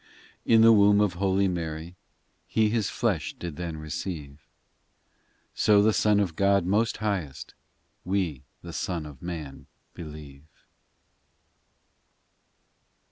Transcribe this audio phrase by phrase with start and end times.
[0.47, 1.95] v In the womb of Holy Mary
[2.47, 4.47] He His flesh did then receive:
[5.53, 7.53] So the Son of God Most Highest
[8.03, 10.47] We the Son of Man believe.